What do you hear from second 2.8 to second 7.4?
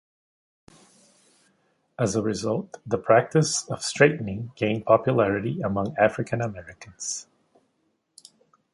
the practice of straightening gained popularity among African Americans.